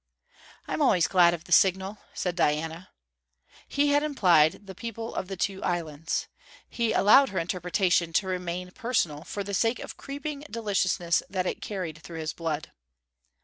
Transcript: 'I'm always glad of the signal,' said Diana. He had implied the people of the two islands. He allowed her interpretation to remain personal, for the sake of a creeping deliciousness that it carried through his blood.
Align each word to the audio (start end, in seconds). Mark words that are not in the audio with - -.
'I'm 0.67 0.81
always 0.81 1.07
glad 1.07 1.35
of 1.35 1.43
the 1.43 1.51
signal,' 1.51 1.99
said 2.15 2.35
Diana. 2.35 2.89
He 3.67 3.89
had 3.89 4.01
implied 4.01 4.65
the 4.65 4.73
people 4.73 5.13
of 5.13 5.27
the 5.27 5.37
two 5.37 5.61
islands. 5.63 6.27
He 6.67 6.91
allowed 6.91 7.29
her 7.29 7.37
interpretation 7.37 8.11
to 8.13 8.25
remain 8.25 8.71
personal, 8.71 9.23
for 9.23 9.43
the 9.43 9.53
sake 9.53 9.77
of 9.77 9.91
a 9.91 10.01
creeping 10.01 10.43
deliciousness 10.49 11.21
that 11.29 11.45
it 11.45 11.61
carried 11.61 11.99
through 12.01 12.17
his 12.21 12.33
blood. 12.33 12.71